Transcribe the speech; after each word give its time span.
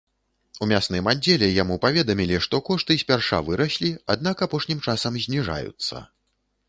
У 0.65 0.67
мясным 0.69 1.09
аддзеле 1.11 1.49
яму 1.63 1.75
паведамілі, 1.83 2.39
што 2.45 2.61
кошты 2.69 2.97
спярша 3.03 3.43
выраслі, 3.51 3.93
аднак 4.15 4.37
апошнім 4.47 4.83
часам 4.91 5.23
зніжаюцца. 5.27 5.95